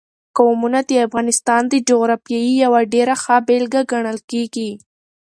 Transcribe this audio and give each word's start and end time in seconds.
قومونه 0.37 0.79
د 0.89 0.91
افغانستان 1.07 1.61
د 1.67 1.73
جغرافیې 1.89 2.41
یوه 2.63 2.81
ډېره 2.93 3.15
ښه 3.23 3.35
بېلګه 3.47 3.81
ګڼل 3.91 4.17
کېږي. 4.31 4.69